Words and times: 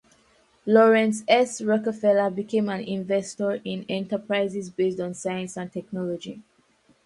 Laurance 0.65 1.23
S. 1.27 1.61
Rockefeller 1.61 2.31
became 2.31 2.69
an 2.69 2.79
investor 2.81 3.61
in 3.63 3.85
enterprises 3.87 4.71
based 4.71 4.99
on 4.99 5.13
science 5.13 5.57
and 5.57 5.71
technology. 5.71 6.41